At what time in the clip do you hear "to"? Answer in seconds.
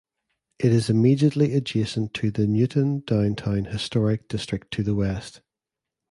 2.15-2.31, 4.73-4.81